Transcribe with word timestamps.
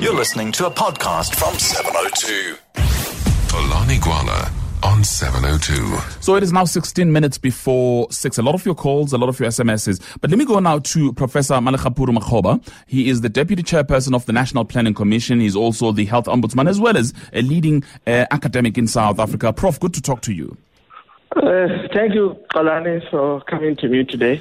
You're 0.00 0.14
listening 0.14 0.52
to 0.52 0.66
a 0.66 0.70
podcast 0.70 1.34
from 1.34 1.58
702. 1.58 2.56
Xolani 3.48 3.98
Gwala 3.98 4.48
on 4.84 5.02
702. 5.02 5.98
So 6.22 6.36
it 6.36 6.44
is 6.44 6.52
now 6.52 6.64
16 6.66 7.12
minutes 7.12 7.36
before 7.36 8.06
6. 8.12 8.38
A 8.38 8.42
lot 8.42 8.54
of 8.54 8.64
your 8.64 8.76
calls, 8.76 9.12
a 9.12 9.18
lot 9.18 9.28
of 9.28 9.40
your 9.40 9.48
SMSs. 9.48 10.00
But 10.20 10.30
let 10.30 10.38
me 10.38 10.44
go 10.44 10.60
now 10.60 10.78
to 10.78 11.12
Professor 11.14 11.54
Malegapuru 11.54 12.16
Makgoba. 12.16 12.64
He 12.86 13.08
is 13.08 13.22
the 13.22 13.28
Deputy 13.28 13.64
Chairperson 13.64 14.14
of 14.14 14.24
the 14.26 14.32
National 14.32 14.64
Planning 14.64 14.94
Commission. 14.94 15.40
He's 15.40 15.56
also 15.56 15.90
the 15.90 16.04
Health 16.04 16.26
Ombudsman 16.26 16.68
as 16.68 16.78
well 16.78 16.96
as 16.96 17.12
a 17.32 17.42
leading 17.42 17.82
uh, 18.06 18.26
academic 18.30 18.78
in 18.78 18.86
South 18.86 19.18
Africa. 19.18 19.52
Prof, 19.52 19.80
good 19.80 19.94
to 19.94 20.00
talk 20.00 20.20
to 20.22 20.32
you. 20.32 20.56
Uh, 21.34 21.66
thank 21.92 22.14
you, 22.14 22.36
Xolani, 22.54 23.02
for 23.10 23.40
coming 23.50 23.74
to 23.74 23.88
me 23.88 24.04
today. 24.04 24.40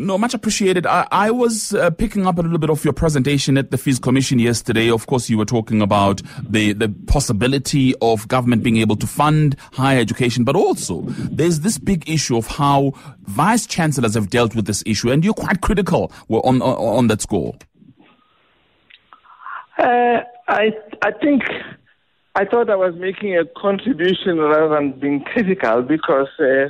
No, 0.00 0.16
much 0.16 0.32
appreciated. 0.32 0.86
I, 0.86 1.08
I 1.10 1.32
was 1.32 1.74
uh, 1.74 1.90
picking 1.90 2.24
up 2.24 2.38
a 2.38 2.42
little 2.42 2.58
bit 2.58 2.70
of 2.70 2.84
your 2.84 2.92
presentation 2.92 3.58
at 3.58 3.72
the 3.72 3.76
Fees 3.76 3.98
Commission 3.98 4.38
yesterday. 4.38 4.88
Of 4.88 5.08
course, 5.08 5.28
you 5.28 5.36
were 5.36 5.44
talking 5.44 5.82
about 5.82 6.22
the, 6.40 6.72
the 6.72 6.88
possibility 7.08 7.96
of 8.00 8.28
government 8.28 8.62
being 8.62 8.76
able 8.76 8.94
to 8.94 9.08
fund 9.08 9.56
higher 9.72 9.98
education, 9.98 10.44
but 10.44 10.54
also 10.54 11.02
there's 11.08 11.60
this 11.60 11.78
big 11.78 12.08
issue 12.08 12.36
of 12.36 12.46
how 12.46 12.92
vice 13.22 13.66
chancellors 13.66 14.14
have 14.14 14.30
dealt 14.30 14.54
with 14.54 14.66
this 14.66 14.84
issue, 14.86 15.10
and 15.10 15.24
you're 15.24 15.34
quite 15.34 15.62
critical 15.62 16.12
on, 16.28 16.62
on, 16.62 16.72
on 16.78 17.06
that 17.08 17.20
score. 17.20 17.56
Uh, 19.78 20.20
I, 20.46 20.70
I 21.02 21.10
think 21.20 21.42
I 22.36 22.44
thought 22.44 22.70
I 22.70 22.76
was 22.76 22.94
making 22.94 23.36
a 23.36 23.44
contribution 23.60 24.38
rather 24.38 24.68
than 24.76 24.92
being 24.92 25.24
critical 25.24 25.82
because. 25.82 26.28
Uh, 26.38 26.68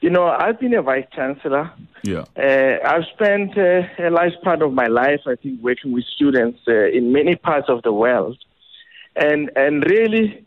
you 0.00 0.10
know, 0.10 0.26
I've 0.26 0.58
been 0.58 0.74
a 0.74 0.82
vice 0.82 1.06
chancellor. 1.14 1.70
Yeah. 2.02 2.24
Uh, 2.36 2.78
I've 2.86 3.04
spent 3.14 3.56
uh, 3.56 3.82
a 3.98 4.10
large 4.10 4.32
part 4.42 4.62
of 4.62 4.72
my 4.72 4.86
life, 4.86 5.20
I 5.26 5.36
think, 5.36 5.62
working 5.62 5.92
with 5.92 6.04
students 6.04 6.60
uh, 6.66 6.86
in 6.88 7.12
many 7.12 7.36
parts 7.36 7.68
of 7.68 7.82
the 7.82 7.92
world, 7.92 8.38
and 9.14 9.50
and 9.56 9.84
really, 9.84 10.44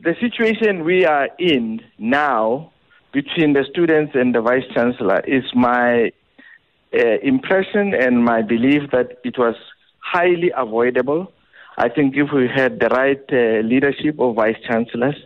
the 0.00 0.14
situation 0.20 0.84
we 0.84 1.04
are 1.04 1.28
in 1.38 1.80
now 1.98 2.72
between 3.12 3.52
the 3.52 3.64
students 3.70 4.12
and 4.14 4.34
the 4.34 4.40
vice 4.40 4.66
chancellor 4.74 5.20
is 5.20 5.44
my 5.54 6.10
uh, 6.92 7.18
impression 7.22 7.94
and 7.94 8.24
my 8.24 8.42
belief 8.42 8.90
that 8.90 9.18
it 9.24 9.38
was 9.38 9.54
highly 10.00 10.50
avoidable. 10.56 11.32
I 11.76 11.88
think 11.88 12.16
if 12.16 12.32
we 12.32 12.48
had 12.48 12.80
the 12.80 12.88
right 12.88 13.22
uh, 13.32 13.66
leadership 13.66 14.18
of 14.18 14.34
vice 14.34 14.60
chancellors 14.66 15.16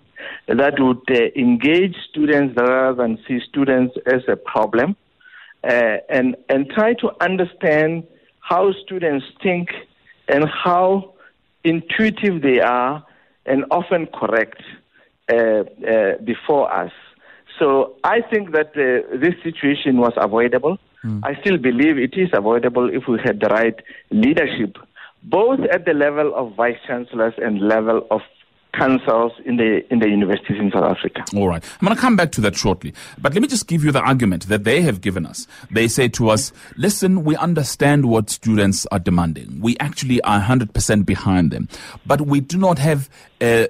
that 0.48 0.74
would 0.78 1.02
uh, 1.10 1.24
engage 1.36 1.96
students 2.10 2.54
rather 2.56 2.94
than 2.94 3.18
see 3.26 3.40
students 3.48 3.96
as 4.06 4.22
a 4.28 4.36
problem 4.36 4.96
uh, 5.64 5.96
and, 6.08 6.36
and 6.48 6.70
try 6.70 6.94
to 6.94 7.10
understand 7.20 8.04
how 8.40 8.72
students 8.84 9.24
think 9.42 9.68
and 10.28 10.44
how 10.48 11.14
intuitive 11.64 12.42
they 12.42 12.60
are 12.60 13.04
and 13.46 13.64
often 13.70 14.06
correct 14.06 14.62
uh, 15.32 15.34
uh 15.34 16.16
before 16.24 16.72
us. 16.72 16.92
So 17.58 17.96
I 18.02 18.20
think 18.22 18.52
that 18.52 18.70
uh, 18.76 19.16
this 19.18 19.34
situation 19.42 19.98
was 19.98 20.12
avoidable. 20.16 20.78
Mm. 21.04 21.20
I 21.22 21.40
still 21.40 21.58
believe 21.58 21.98
it 21.98 22.14
is 22.16 22.30
avoidable 22.32 22.88
if 22.92 23.06
we 23.06 23.18
had 23.22 23.40
the 23.40 23.48
right 23.48 23.78
leadership, 24.10 24.76
both 25.22 25.60
at 25.72 25.84
the 25.84 25.94
level 25.94 26.34
of 26.34 26.54
vice 26.56 26.78
chancellors 26.86 27.34
and 27.38 27.60
level 27.60 28.06
of 28.10 28.22
councils 28.72 29.32
in 29.44 29.56
the 29.56 29.84
in 29.92 29.98
the 29.98 30.08
universities 30.08 30.58
in 30.58 30.70
South 30.70 30.84
Africa. 30.84 31.24
All 31.36 31.48
right, 31.48 31.62
I'm 31.80 31.86
going 31.86 31.94
to 31.96 32.00
come 32.00 32.16
back 32.16 32.32
to 32.32 32.40
that 32.42 32.56
shortly. 32.56 32.94
But 33.18 33.34
let 33.34 33.42
me 33.42 33.48
just 33.48 33.66
give 33.66 33.84
you 33.84 33.92
the 33.92 34.00
argument 34.00 34.48
that 34.48 34.64
they 34.64 34.80
have 34.82 35.00
given 35.00 35.26
us. 35.26 35.46
They 35.70 35.88
say 35.88 36.08
to 36.08 36.30
us, 36.30 36.52
"Listen, 36.76 37.24
we 37.24 37.36
understand 37.36 38.06
what 38.06 38.30
students 38.30 38.86
are 38.90 38.98
demanding. 38.98 39.60
We 39.60 39.76
actually 39.78 40.20
are 40.22 40.40
100% 40.40 41.04
behind 41.04 41.50
them, 41.50 41.68
but 42.06 42.22
we 42.22 42.40
do 42.40 42.56
not 42.56 42.78
have 42.78 43.10
uh, 43.40 43.66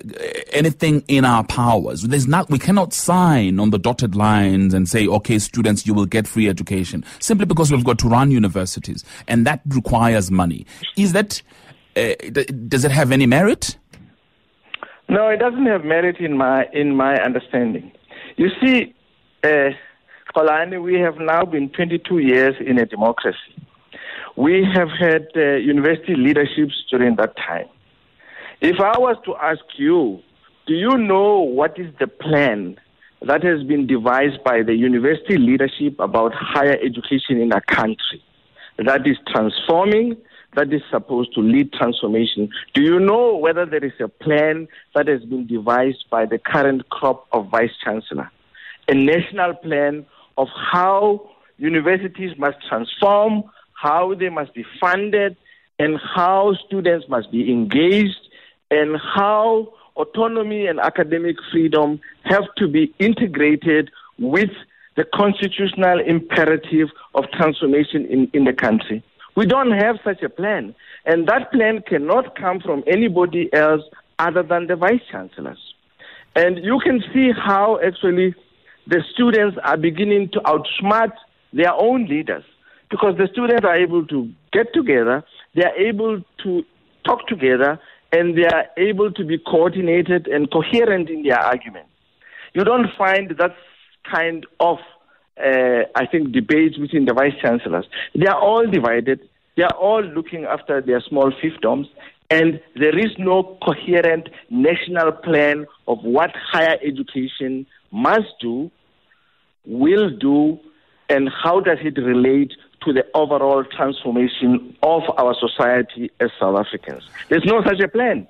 anything 0.53 1.05
in 1.08 1.25
our 1.25 1.45
powers. 1.45 2.03
There's 2.03 2.28
not. 2.28 2.48
We 2.50 2.58
cannot 2.58 2.92
sign 2.92 3.58
on 3.58 3.70
the 3.70 3.78
dotted 3.78 4.14
lines 4.14 4.73
and 4.73 4.89
say, 4.89 5.07
"Okay, 5.08 5.39
students, 5.39 5.86
you 5.86 5.95
will 5.95 6.07
get 6.07 6.29
free 6.29 6.48
education," 6.48 7.05
simply 7.18 7.46
because 7.46 7.73
we've 7.73 7.85
got 7.85 7.98
to 8.01 8.08
run 8.08 8.30
universities, 8.30 9.05
and 9.27 9.46
that 9.46 9.62
requires 9.67 10.30
money. 10.30 10.64
Is 10.96 11.12
that 11.12 11.42
uh, 11.96 12.14
does 12.68 12.85
it 12.85 12.91
have 12.91 13.12
any 13.12 13.27
merit? 13.27 13.77
No, 15.08 15.29
it 15.29 15.39
doesn't 15.39 15.67
have 15.67 15.85
merit 15.85 16.18
in 16.18 16.36
my 16.36 16.67
in 16.73 16.96
my 16.96 17.20
understanding. 17.20 17.92
You 18.36 18.48
see, 18.63 18.95
uh, 19.45 19.70
Xolani, 20.35 20.83
we 20.83 20.95
have 21.01 21.17
now 21.18 21.45
been 21.45 21.68
22 21.70 22.18
years 22.18 22.55
in 22.64 22.79
a 22.79 22.86
democracy. 22.86 23.39
We 24.36 24.67
have 24.74 24.89
had 24.89 25.29
uh, 25.36 25.57
university 25.57 26.14
leaderships 26.17 26.85
during 26.91 27.17
that 27.17 27.36
time. 27.36 27.68
If 28.61 28.80
I 28.80 28.98
was 28.98 29.17
to 29.27 29.35
ask 29.36 29.61
you, 29.77 30.20
do 30.67 30.74
you 30.74 30.96
know 30.96 31.41
what 31.41 31.79
is 31.79 31.92
the 32.01 32.07
plan 32.07 32.79
that 33.20 33.42
has 33.45 33.62
been 33.64 33.86
devised 33.86 34.42
by 34.45 34.62
the 34.62 34.74
university 34.74 35.36
leadership 35.36 35.98
about 35.98 36.33
higher 36.35 36.79
education 36.83 37.41
in 37.41 37.52
our 37.52 37.61
country 37.62 38.23
that 38.79 39.07
is 39.07 39.17
transforming 39.33 40.17
that 40.55 40.73
is 40.73 40.83
supposed 40.90 41.35
to 41.35 41.40
lead 41.40 41.73
transformation. 41.73 42.51
Do 42.74 42.83
you 42.83 43.01
know 43.01 43.36
whether 43.36 43.64
there 43.64 43.85
is 43.85 43.92
a 44.01 44.08
plan 44.08 44.68
that 44.95 45.08
has 45.08 45.24
been 45.24 45.46
devised 45.46 46.05
by 46.11 46.27
the 46.27 46.39
current 46.39 46.89
crop 46.90 47.27
of 47.33 47.48
vice 47.48 47.73
chancellor? 47.83 48.30
A 48.89 48.95
national 48.95 49.55
plan 49.55 50.07
of 50.36 50.48
how 50.55 51.29
universities 51.58 52.36
must 52.39 52.58
transform, 52.68 53.45
how 53.73 54.14
they 54.14 54.29
must 54.29 54.55
be 54.55 54.64
funded, 54.80 55.36
and 55.79 55.98
how 56.14 56.55
students 56.67 57.08
must 57.08 57.30
be 57.30 57.51
engaged, 57.51 58.29
and 58.70 58.96
how 58.96 59.73
autonomy 59.96 60.67
and 60.67 60.80
academic 60.80 61.36
freedom 61.51 62.01
have 62.24 62.45
to 62.57 62.68
be 62.68 62.95
integrated 62.98 63.91
with 64.18 64.51
the 64.96 65.05
constitutional 65.14 66.01
imperative 66.01 66.89
of 67.14 67.24
transformation 67.33 68.07
in, 68.07 68.30
in 68.35 68.45
the 68.45 68.52
country. 68.52 69.02
We 69.37 69.47
don't 69.47 69.73
have 69.73 69.97
such 70.05 70.23
a 70.23 70.29
plan. 70.29 70.75
And 71.05 71.27
that 71.29 71.51
plan 71.53 71.83
cannot 71.87 72.37
come 72.37 72.61
from 72.61 72.85
anybody 72.87 73.53
else 73.53 73.83
other 74.19 74.43
than 74.43 74.67
the 74.67 74.77
vice 74.77 75.01
chancellors. 75.11 75.59
And 76.37 76.59
you 76.65 76.81
can 76.83 77.03
see 77.13 77.31
how 77.33 77.79
actually 77.85 78.35
the 78.87 79.03
students 79.13 79.57
are 79.65 79.77
beginning 79.77 80.31
to 80.33 80.41
outsmart 80.41 81.13
their 81.53 81.73
own 81.73 82.07
leaders 82.07 82.45
because 82.91 83.17
the 83.17 83.29
students 83.33 83.65
are 83.65 83.77
able 83.77 84.07
to 84.07 84.31
get 84.53 84.73
together, 84.75 85.25
they 85.55 85.65
are 85.65 85.77
able 85.77 86.23
to 86.42 86.63
talk 87.05 87.27
together, 87.27 87.81
and 88.13 88.37
they 88.37 88.45
are 88.45 88.67
able 88.77 89.11
to 89.11 89.25
be 89.25 89.39
coordinated 89.39 90.27
and 90.29 90.51
coherent 90.51 91.09
in 91.09 91.23
their 91.23 91.39
arguments. 91.39 91.89
You 92.55 92.65
don't 92.65 92.89
find 92.97 93.31
that 93.39 93.57
kind 94.11 94.47
of 94.61 94.79
uh, 95.39 95.85
I 95.95 96.07
think, 96.07 96.33
debates 96.33 96.77
between 96.77 97.07
the 97.07 97.15
vice 97.15 97.35
chancellors. 97.41 97.87
They 98.15 98.27
are 98.27 98.41
all 98.41 98.67
divided. 98.67 99.20
They 99.57 99.63
are 99.63 99.75
all 99.75 100.03
looking 100.03 100.45
after 100.45 100.81
their 100.81 101.01
small 101.01 101.31
fiefdoms, 101.33 101.87
and 102.31 102.61
there 102.77 102.98
is 102.98 103.11
no 103.19 103.59
coherent 103.63 104.29
national 104.51 105.13
plan 105.13 105.67
of 105.87 105.98
what 106.03 106.31
higher 106.35 106.79
education 106.83 107.67
must 107.91 108.33
do, 108.41 108.71
will 109.67 110.11
do, 110.11 110.59
and 111.09 111.29
how 111.29 111.61
does 111.61 111.79
it 111.83 111.98
relate 111.98 112.53
to 112.85 112.92
the 112.92 113.05
overall 113.15 113.65
transformation 113.65 114.77
of 114.83 115.03
our 115.19 115.37
society 115.39 116.11
as 116.21 116.31
South 116.41 116.59
Africans. 116.59 117.05
There's 117.29 117.45
no 117.45 117.63
such 117.63 117.81
a 117.81 117.89
plan. 117.89 118.27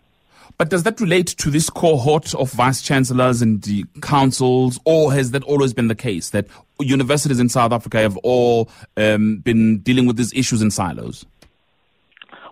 But 0.59 0.69
does 0.69 0.83
that 0.83 1.01
relate 1.01 1.29
to 1.29 1.51
this 1.51 1.71
cohort 1.71 2.35
of 2.35 2.53
vice 2.53 2.83
chancellors 2.83 3.41
and 3.41 3.63
the 3.63 3.85
councils, 4.03 4.79
or 4.85 5.13
has 5.13 5.31
that 5.31 5.43
always 5.45 5.73
been 5.73 5.89
the 5.89 5.95
case 5.95 6.31
that 6.31 6.47
universities 6.83 7.41
in 7.41 7.49
South 7.49 7.73
Africa 7.73 7.99
have 7.99 8.17
all 8.19 8.69
um, 8.97 9.39
been 9.39 9.79
dealing 9.79 10.07
with 10.07 10.17
these 10.17 10.33
issues 10.35 10.63
in 10.63 10.71
silos? 10.71 11.25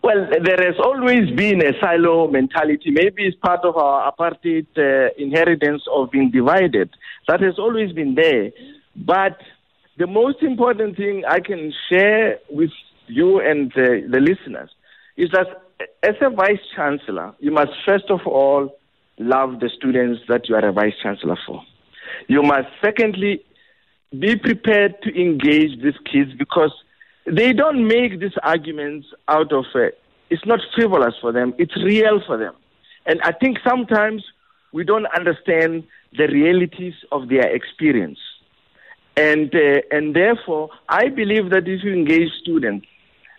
Well, 0.02 0.28
there 0.42 0.56
has 0.66 0.76
always 0.82 1.30
been 1.36 1.62
a 1.62 1.78
silo 1.78 2.26
mentality. 2.30 2.90
Maybe 2.90 3.26
it's 3.26 3.36
part 3.36 3.60
of 3.64 3.76
our 3.76 4.10
apartheid 4.10 4.66
uh, 4.78 5.10
inheritance 5.18 5.82
of 5.92 6.10
being 6.10 6.30
divided. 6.30 6.90
That 7.28 7.40
has 7.42 7.58
always 7.58 7.92
been 7.92 8.14
there. 8.14 8.50
But 8.96 9.38
the 9.98 10.06
most 10.06 10.42
important 10.42 10.96
thing 10.96 11.24
I 11.28 11.40
can 11.40 11.72
share 11.90 12.38
with 12.48 12.70
you 13.08 13.40
and 13.40 13.70
uh, 13.72 14.08
the 14.10 14.20
listeners 14.20 14.70
is 15.16 15.30
that 15.32 15.48
as 16.02 16.14
a 16.22 16.30
vice 16.30 16.64
chancellor, 16.74 17.34
you 17.38 17.50
must 17.50 17.72
first 17.86 18.10
of 18.10 18.20
all 18.26 18.74
love 19.18 19.60
the 19.60 19.68
students 19.76 20.22
that 20.28 20.48
you 20.48 20.54
are 20.54 20.66
a 20.66 20.72
vice 20.72 20.94
chancellor 21.02 21.36
for. 21.46 21.62
You 22.26 22.42
must 22.42 22.68
secondly 22.82 23.44
be 24.18 24.36
prepared 24.36 25.00
to 25.02 25.20
engage 25.20 25.80
these 25.82 25.98
kids 26.10 26.32
because 26.38 26.72
they 27.26 27.52
don't 27.52 27.86
make 27.86 28.20
these 28.20 28.36
arguments 28.42 29.06
out 29.28 29.52
of 29.52 29.64
uh, 29.74 29.86
it's 30.30 30.46
not 30.46 30.60
frivolous 30.74 31.14
for 31.20 31.32
them, 31.32 31.54
it's 31.58 31.76
real 31.82 32.20
for 32.26 32.38
them. 32.38 32.54
And 33.06 33.20
I 33.22 33.32
think 33.32 33.58
sometimes 33.68 34.24
we 34.72 34.84
don't 34.84 35.06
understand 35.06 35.84
the 36.16 36.28
realities 36.28 36.94
of 37.10 37.28
their 37.28 37.54
experience. 37.54 38.18
And, 39.16 39.54
uh, 39.54 39.80
and 39.90 40.14
therefore, 40.14 40.70
I 40.88 41.08
believe 41.08 41.50
that 41.50 41.66
if 41.66 41.82
you 41.82 41.92
engage 41.92 42.30
students 42.40 42.86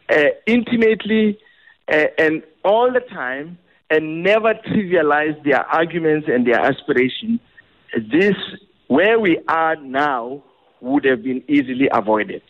uh, 0.09 0.25
intimately, 0.45 1.39
uh, 1.91 2.06
and 2.18 2.44
all 2.63 2.91
the 2.91 3.00
time 3.00 3.57
and 3.89 4.23
never 4.23 4.53
trivialize 4.53 5.41
their 5.44 5.65
arguments 5.65 6.27
and 6.29 6.45
their 6.45 6.59
aspirations, 6.59 7.39
this, 8.12 8.35
where 8.88 9.19
we 9.19 9.39
are 9.47 9.75
now, 9.77 10.44
would 10.81 11.06
have 11.06 11.24
been 11.24 11.44
easily 11.48 11.89
avoided. 11.92 12.42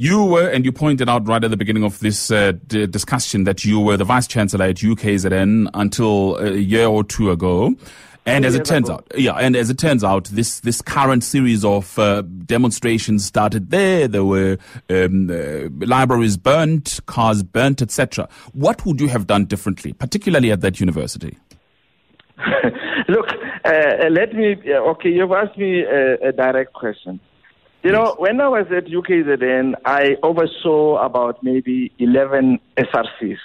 You 0.00 0.24
were, 0.24 0.48
and 0.48 0.64
you 0.64 0.70
pointed 0.70 1.08
out 1.08 1.26
right 1.26 1.42
at 1.42 1.50
the 1.50 1.56
beginning 1.56 1.82
of 1.82 1.98
this 1.98 2.30
uh, 2.30 2.52
d- 2.68 2.86
discussion 2.86 3.44
that 3.44 3.64
you 3.64 3.80
were 3.80 3.96
the 3.96 4.04
vice 4.04 4.28
chancellor 4.28 4.66
at 4.66 4.76
UKZN 4.76 5.70
until 5.74 6.36
a 6.36 6.52
year 6.52 6.86
or 6.86 7.02
two 7.02 7.32
ago. 7.32 7.74
And 8.24 8.44
as 8.44 8.54
it 8.54 8.64
turns 8.64 8.90
out, 8.90 9.10
yeah, 9.16 9.32
and 9.32 9.56
as 9.56 9.70
it 9.70 9.78
turns 9.78 10.04
out, 10.04 10.24
this 10.24 10.60
this 10.60 10.82
current 10.82 11.24
series 11.24 11.64
of 11.64 11.98
uh, 11.98 12.22
demonstrations 12.44 13.24
started 13.24 13.70
there. 13.70 14.06
There 14.06 14.24
were 14.24 14.58
um, 14.90 15.30
uh, 15.30 15.70
libraries 15.86 16.36
burnt, 16.36 17.00
cars 17.06 17.42
burnt, 17.42 17.80
etc. 17.80 18.28
What 18.52 18.84
would 18.84 19.00
you 19.00 19.08
have 19.08 19.26
done 19.26 19.46
differently, 19.46 19.94
particularly 19.94 20.52
at 20.52 20.60
that 20.60 20.78
university? 20.78 21.38
Look, 23.08 23.26
uh, 23.64 23.68
uh, 23.68 24.08
let 24.10 24.32
me. 24.34 24.56
uh, 24.72 24.80
Okay, 24.92 25.10
you've 25.10 25.32
asked 25.32 25.58
me 25.58 25.82
a, 25.82 26.28
a 26.28 26.32
direct 26.32 26.72
question. 26.72 27.20
You 27.82 27.92
know, 27.92 28.16
when 28.18 28.40
I 28.40 28.48
was 28.48 28.66
at 28.76 28.86
UKZN, 28.86 29.74
I 29.84 30.16
oversaw 30.22 31.04
about 31.04 31.42
maybe 31.42 31.92
11 31.98 32.58
SRCs 32.76 33.38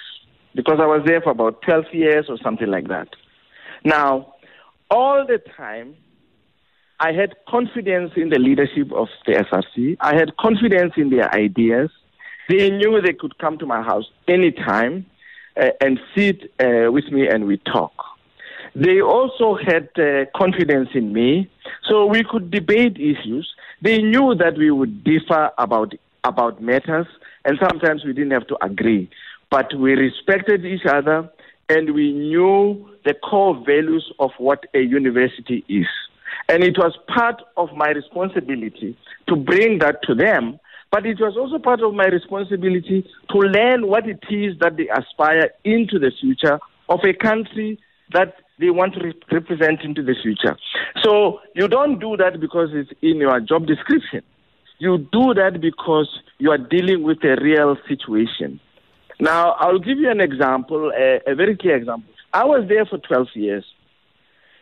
because 0.54 0.78
I 0.80 0.86
was 0.86 1.02
there 1.06 1.20
for 1.20 1.30
about 1.30 1.62
12 1.62 1.84
years 1.92 2.26
or 2.28 2.36
something 2.38 2.68
like 2.68 2.88
that. 2.88 3.08
Now, 3.84 4.34
all 4.90 5.24
the 5.26 5.38
time, 5.56 5.94
I 7.00 7.12
had 7.12 7.34
confidence 7.48 8.12
in 8.16 8.28
the 8.30 8.38
leadership 8.38 8.92
of 8.92 9.08
the 9.26 9.32
SRC. 9.34 9.96
I 10.00 10.14
had 10.16 10.36
confidence 10.36 10.94
in 10.96 11.10
their 11.10 11.32
ideas. 11.34 11.90
They 12.48 12.70
knew 12.70 13.00
they 13.00 13.12
could 13.14 13.38
come 13.38 13.58
to 13.58 13.66
my 13.66 13.82
house 13.82 14.04
anytime 14.28 15.06
uh, 15.56 15.70
and 15.80 16.00
sit 16.16 16.52
uh, 16.60 16.90
with 16.92 17.10
me 17.10 17.28
and 17.28 17.46
we 17.46 17.58
talk. 17.58 17.92
They 18.74 19.00
also 19.00 19.56
had 19.56 19.88
uh, 19.96 20.24
confidence 20.34 20.88
in 20.94 21.12
me, 21.12 21.48
so 21.88 22.06
we 22.06 22.24
could 22.28 22.50
debate 22.50 22.96
issues. 22.96 23.48
They 23.80 23.98
knew 23.98 24.34
that 24.34 24.58
we 24.58 24.70
would 24.70 25.04
differ 25.04 25.50
about 25.58 25.92
about 26.24 26.60
matters, 26.60 27.06
and 27.44 27.58
sometimes 27.60 28.04
we 28.04 28.12
didn't 28.12 28.32
have 28.32 28.46
to 28.48 28.64
agree, 28.64 29.08
but 29.50 29.72
we 29.74 29.92
respected 29.92 30.64
each 30.64 30.86
other, 30.86 31.30
and 31.68 31.94
we 31.94 32.12
knew 32.12 32.88
the 33.04 33.14
core 33.14 33.54
values 33.64 34.10
of 34.18 34.30
what 34.38 34.64
a 34.74 34.80
university 34.80 35.64
is. 35.68 35.86
And 36.48 36.64
it 36.64 36.76
was 36.76 36.98
part 37.06 37.42
of 37.56 37.68
my 37.76 37.90
responsibility 37.90 38.96
to 39.28 39.36
bring 39.36 39.78
that 39.80 40.02
to 40.04 40.14
them, 40.14 40.58
but 40.90 41.06
it 41.06 41.20
was 41.20 41.36
also 41.36 41.58
part 41.58 41.82
of 41.82 41.94
my 41.94 42.06
responsibility 42.06 43.06
to 43.30 43.38
learn 43.38 43.86
what 43.86 44.08
it 44.08 44.24
is 44.30 44.58
that 44.60 44.76
they 44.76 44.88
aspire 44.88 45.50
into 45.62 45.98
the 45.98 46.10
future 46.20 46.58
of 46.88 47.00
a 47.04 47.12
country 47.12 47.78
that 48.12 48.34
they 48.58 48.70
want 48.70 48.94
to 48.94 49.00
re- 49.00 49.20
represent 49.32 49.82
into 49.82 50.02
the 50.02 50.14
future. 50.22 50.56
So 51.02 51.40
you 51.54 51.68
don't 51.68 51.98
do 51.98 52.16
that 52.16 52.40
because 52.40 52.70
it's 52.72 52.90
in 53.02 53.16
your 53.16 53.40
job 53.40 53.66
description. 53.66 54.22
You 54.78 54.98
do 55.12 55.34
that 55.34 55.60
because 55.60 56.08
you 56.38 56.50
are 56.50 56.58
dealing 56.58 57.02
with 57.02 57.22
a 57.24 57.36
real 57.40 57.76
situation. 57.88 58.60
Now, 59.20 59.52
I'll 59.52 59.78
give 59.78 59.98
you 59.98 60.10
an 60.10 60.20
example, 60.20 60.92
a, 60.96 61.20
a 61.26 61.34
very 61.34 61.56
clear 61.56 61.76
example. 61.76 62.12
I 62.32 62.44
was 62.44 62.66
there 62.68 62.84
for 62.84 62.98
12 62.98 63.28
years. 63.34 63.64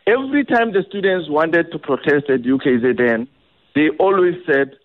Every 0.05 0.45
time 0.45 0.73
the 0.73 0.83
students 0.87 1.29
wanted 1.29 1.71
to 1.71 1.79
protest 1.79 2.29
at 2.29 2.41
UKZN, 2.41 3.27
they 3.73 3.89
always 3.99 4.35
said, 4.45 4.75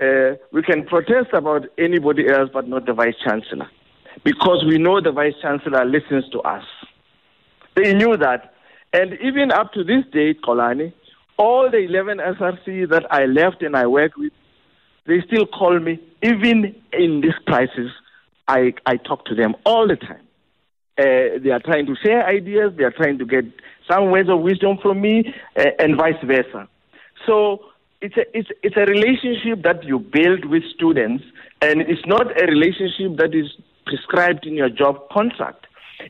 uh, 0.00 0.36
we 0.52 0.62
can 0.62 0.84
protest 0.84 1.28
about 1.32 1.62
anybody 1.78 2.28
else 2.28 2.50
but 2.52 2.68
not 2.68 2.84
the 2.84 2.92
vice 2.92 3.14
chancellor 3.24 3.68
because 4.24 4.64
we 4.66 4.76
know 4.76 5.00
the 5.00 5.12
vice 5.12 5.34
chancellor 5.40 5.84
listens 5.84 6.28
to 6.32 6.40
us. 6.40 6.64
They 7.76 7.92
knew 7.94 8.16
that. 8.16 8.54
And 8.92 9.12
even 9.22 9.52
up 9.52 9.72
to 9.74 9.84
this 9.84 10.04
date, 10.12 10.40
Xolani, 10.42 10.92
all 11.38 11.70
the 11.70 11.78
11 11.78 12.18
SRC 12.18 12.88
that 12.90 13.04
I 13.10 13.26
left 13.26 13.62
and 13.62 13.76
I 13.76 13.86
work 13.86 14.16
with, 14.16 14.32
they 15.06 15.20
still 15.26 15.46
call 15.46 15.78
me. 15.78 16.00
Even 16.22 16.74
in 16.92 17.20
this 17.20 17.34
crisis, 17.46 17.90
I, 18.48 18.72
I 18.86 18.96
talk 18.96 19.26
to 19.26 19.34
them 19.34 19.54
all 19.64 19.86
the 19.86 19.96
time. 19.96 20.22
Uh, 20.98 21.38
they 21.42 21.50
are 21.50 21.60
trying 21.60 21.84
to 21.86 21.94
share 22.02 22.26
ideas, 22.26 22.72
they 22.76 22.84
are 22.84 22.90
trying 22.90 23.18
to 23.18 23.26
get 23.26 23.44
some 23.88 24.10
words 24.10 24.30
of 24.30 24.40
wisdom 24.40 24.78
from 24.80 25.02
me, 25.02 25.34
uh, 25.56 25.64
and 25.78 25.96
vice 25.96 26.14
versa. 26.24 26.66
So 27.26 27.66
it's 28.00 28.16
a, 28.16 28.24
it's, 28.36 28.48
it's 28.62 28.76
a 28.76 28.86
relationship 28.86 29.62
that 29.64 29.84
you 29.84 29.98
build 29.98 30.46
with 30.46 30.62
students, 30.74 31.22
and 31.60 31.82
it's 31.82 32.06
not 32.06 32.40
a 32.40 32.46
relationship 32.46 33.18
that 33.18 33.34
is 33.34 33.52
prescribed 33.84 34.46
in 34.46 34.54
your 34.54 34.70
job 34.70 35.08
contract. 35.10 35.65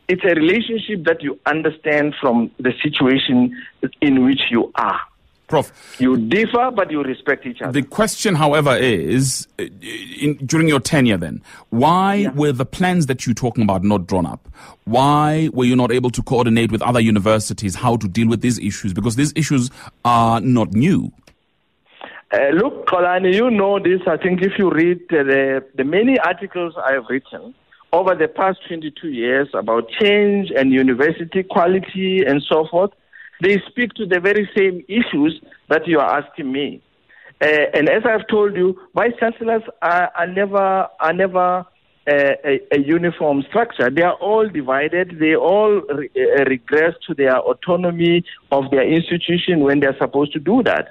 It's 0.09 0.23
a 0.25 0.35
relationship 0.35 1.05
that 1.05 1.23
you 1.23 1.38
understand 1.47 2.15
from 2.21 2.50
the 2.59 2.73
situation 2.83 3.56
in 4.00 4.25
which 4.25 4.41
you 4.50 4.73
are. 4.75 5.00
Prof, 5.49 5.97
You 6.00 6.17
differ, 6.17 6.73
but 6.75 6.91
you 6.91 7.05
respect 7.05 7.47
each 7.47 7.62
other. 7.62 7.71
The 7.71 7.87
question, 7.87 8.35
however, 8.35 8.77
is 8.77 9.47
uh, 9.61 9.65
in, 10.21 10.35
during 10.44 10.67
your 10.67 10.81
tenure 10.81 11.17
then, 11.17 11.41
why 11.71 12.33
were 12.35 12.50
the 12.50 12.67
plans 12.67 13.06
that 13.06 13.27
you're 13.27 13.35
talking 13.35 13.62
about 13.62 13.85
not 13.85 14.09
drawn 14.09 14.27
up? 14.27 14.49
Why 14.85 15.49
were 15.53 15.65
you 15.65 15.77
not 15.77 15.93
able 15.93 16.11
to 16.11 16.23
coordinate 16.23 16.73
with 16.73 16.83
other 16.83 16.99
universities 16.99 17.77
how 17.77 17.97
to 17.97 18.09
deal 18.09 18.27
with 18.27 18.41
these 18.41 18.59
issues? 18.59 18.93
Because 18.93 19.15
these 19.15 19.33
issues 19.37 19.71
are 20.05 20.41
not 20.41 20.73
new. 20.73 21.12
Uh, 22.33 22.49
look, 22.49 22.87
Xolani, 22.87 23.33
you 23.33 23.49
know 23.49 23.79
this. 23.79 24.00
I 24.09 24.17
think 24.17 24.43
if 24.43 24.59
you 24.59 24.69
read 24.69 25.00
uh, 25.12 25.23
the, 25.23 25.65
the 25.77 25.85
many 25.85 26.19
articles 26.19 26.75
I 26.85 26.94
have 26.94 27.05
written 27.09 27.55
over 27.96 28.14
the 28.14 28.28
past 28.28 28.58
22 28.69 29.08
years 29.08 29.48
about 29.54 29.88
change 30.00 30.50
and 30.56 30.72
university 30.72 31.43
quality 31.43 32.22
and 32.26 32.43
so 32.48 32.66
forth, 32.70 32.90
they 33.43 33.60
speak 33.69 33.94
to 33.94 34.06
the 34.06 34.20
very 34.20 34.48
same 34.56 34.84
issues 34.88 35.40
that 35.69 35.87
you 35.87 35.98
are 35.98 36.20
asking 36.20 36.52
me. 36.52 36.82
Uh, 37.43 37.46
and 37.75 37.88
as 37.88 38.02
I've 38.04 38.26
told 38.28 38.56
you, 38.56 38.78
vice 38.94 39.12
chancellors 39.20 39.62
are, 39.82 40.10
are 40.16 40.26
never 40.26 40.88
are 41.00 41.12
never 41.12 41.66
uh, 42.08 42.34
a, 42.44 42.60
a 42.72 42.78
uniform 42.81 43.43
structure. 43.48 43.90
They 43.90 44.02
are 44.02 44.14
all 44.14 44.49
divided. 44.49 45.16
They 45.20 45.34
all 45.34 45.82
re- 45.82 46.10
uh, 46.16 46.44
regress 46.44 46.94
to 47.08 47.14
their 47.14 47.37
autonomy 47.38 48.25
of 48.52 48.70
their 48.70 48.88
institution 48.88 49.60
when 49.60 49.81
they 49.81 49.87
are 49.87 49.99
supposed 49.99 50.32
to 50.32 50.38
do 50.38 50.62
that. 50.62 50.88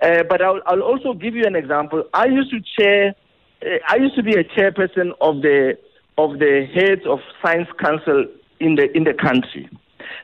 Uh, 0.00 0.22
but 0.28 0.40
I'll, 0.40 0.60
I'll 0.66 0.82
also 0.82 1.12
give 1.12 1.34
you 1.34 1.44
an 1.44 1.56
example. 1.56 2.04
I 2.14 2.26
used 2.26 2.50
to 2.50 2.60
chair. 2.78 3.14
Uh, 3.60 3.78
I 3.88 3.96
used 3.96 4.14
to 4.16 4.22
be 4.22 4.34
a 4.36 4.44
chairperson 4.44 5.10
of 5.20 5.42
the 5.42 5.76
of 6.18 6.38
the 6.38 6.66
heads 6.72 7.02
of 7.06 7.20
science 7.42 7.68
council 7.78 8.26
in 8.60 8.76
the 8.76 8.94
in 8.96 9.04
the 9.04 9.14
country. 9.14 9.68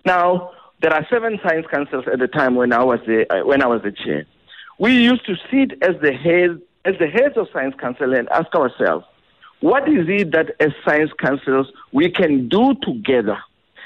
Now 0.05 0.53
there 0.81 0.93
are 0.93 1.07
seven 1.11 1.39
science 1.43 1.67
councils 1.71 2.05
at 2.13 2.19
the 2.19 2.29
time 2.29 2.55
when 2.55 2.73
I 2.73 2.83
was 2.85 3.01
the 3.07 3.27
uh, 3.33 3.45
when 3.45 3.63
I 3.63 3.67
was 3.67 3.83
the 3.83 3.93
chair. 3.93 4.25
We 4.79 4.93
used 4.93 5.27
to 5.27 5.35
sit 5.51 5.83
as 5.83 6.01
the 6.01 6.13
head 6.13 6.61
as 6.85 6.95
the 6.99 7.07
heads 7.07 7.37
of 7.37 7.49
science 7.53 7.75
council 7.79 8.15
and 8.15 8.29
ask 8.31 8.55
ourselves, 8.55 9.05
what 9.61 9.89
is 9.89 10.07
it 10.09 10.33
that 10.33 10.55
as 10.61 10.73
science 10.85 11.11
councils 11.19 11.71
we 11.93 12.11
can 12.11 12.49
do 12.49 12.75
together 12.83 13.39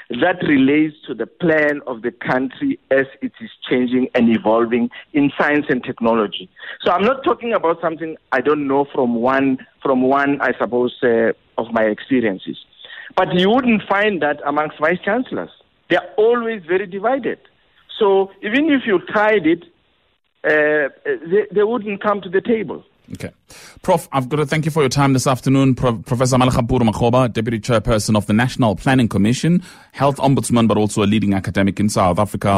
that 0.09 0.37
relates 0.47 0.95
to 1.07 1.13
the 1.13 1.25
plan 1.25 1.81
of 1.87 2.01
the 2.03 2.11
country 2.11 2.79
as 2.91 3.05
it 3.21 3.31
is 3.41 3.49
changing 3.67 4.07
and 4.13 4.35
evolving 4.35 4.89
in 5.13 5.31
science 5.37 5.65
and 5.69 5.83
technology. 5.83 6.49
So 6.83 6.91
I'm 6.91 7.03
not 7.03 7.23
talking 7.23 7.53
about 7.53 7.81
something 7.81 8.15
I 8.31 8.41
don't 8.41 8.67
know 8.67 8.85
from 8.93 9.15
one 9.15 9.57
from 9.81 10.03
one 10.03 10.41
I 10.41 10.53
suppose 10.59 10.95
uh, 11.03 11.33
of 11.57 11.71
my 11.71 11.83
experiences. 11.83 12.57
But 13.15 13.33
you 13.33 13.49
wouldn't 13.49 13.83
find 13.87 14.21
that 14.21 14.41
amongst 14.45 14.79
vice 14.79 14.99
chancellors. 15.03 15.51
They 15.89 15.95
are 15.95 16.09
always 16.17 16.63
very 16.65 16.85
divided. 16.85 17.39
So 17.99 18.31
even 18.41 18.71
if 18.71 18.81
you 18.85 18.99
tried 19.07 19.47
it, 19.47 19.63
uh, 20.43 20.89
they, 21.03 21.47
they 21.51 21.63
wouldn't 21.63 22.03
come 22.03 22.21
to 22.21 22.29
the 22.29 22.41
table. 22.41 22.83
Okay. 23.13 23.29
Prof, 23.83 24.09
I've 24.11 24.29
got 24.29 24.37
to 24.37 24.45
thank 24.45 24.65
you 24.65 24.71
for 24.71 24.81
your 24.81 24.89
time 24.89 25.13
this 25.13 25.27
afternoon. 25.27 25.75
Pro- 25.75 25.97
Professor 25.97 26.37
Malegapuru 26.37 26.81
Makgoba, 26.89 27.31
Deputy 27.31 27.59
Chairperson 27.59 28.17
of 28.17 28.25
the 28.25 28.33
National 28.33 28.75
Planning 28.75 29.07
Commission, 29.07 29.61
Health 29.91 30.17
Ombudsman, 30.17 30.67
but 30.67 30.77
also 30.77 31.03
a 31.03 31.05
leading 31.05 31.33
academic 31.33 31.79
in 31.79 31.87
South 31.89 32.17
Africa. 32.17 32.49